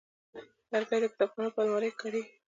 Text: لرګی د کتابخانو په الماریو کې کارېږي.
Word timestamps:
لرګی 0.71 0.99
د 1.01 1.05
کتابخانو 1.11 1.53
په 1.55 1.59
الماریو 1.63 1.93
کې 1.93 1.97
کارېږي. 2.01 2.29